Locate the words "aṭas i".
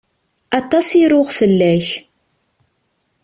0.59-1.03